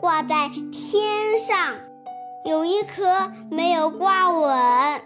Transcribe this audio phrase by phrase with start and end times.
[0.00, 1.76] 挂在天上，
[2.44, 5.02] 有一颗没有挂稳，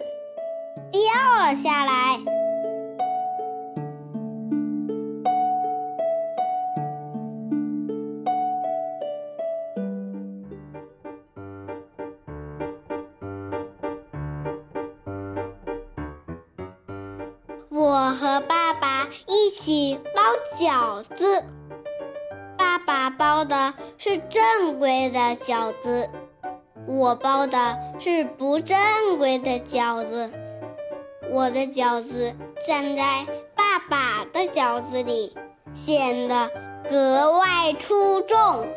[0.91, 1.01] 掉
[1.45, 2.19] 了下来。
[17.69, 20.21] 我和爸爸一起包
[20.59, 21.43] 饺子。
[22.91, 26.09] 爸包的是正规的饺子，
[26.85, 28.77] 我包的是不正
[29.17, 30.29] 规的饺子。
[31.31, 32.35] 我的饺子
[32.67, 33.25] 站在
[33.55, 35.37] 爸爸的饺子里，
[35.73, 36.51] 显得
[36.89, 38.67] 格外出众。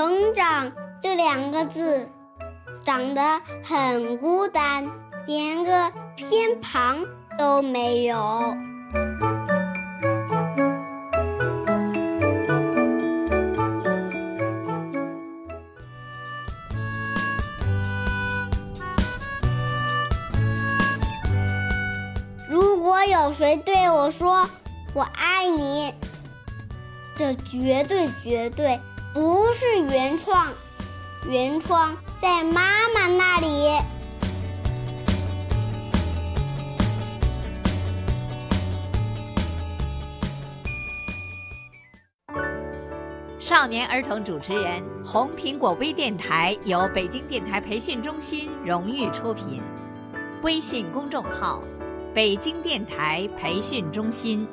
[0.00, 2.08] 成长这两个字，
[2.86, 4.90] 长得很孤单，
[5.26, 7.04] 连个偏旁
[7.38, 8.56] 都没有。
[22.48, 24.48] 如果有谁对我说
[24.96, 25.92] “我爱你”，
[27.14, 28.80] 这绝对绝对。
[29.12, 30.46] 不是原创，
[31.28, 33.46] 原创在妈妈那里。
[43.40, 49.60] 少年儿童主持人，红苹果微电台由北京电台培训中心荣誉出品，
[50.44, 51.64] 微信公众号：
[52.14, 54.46] 北京电台培训中心。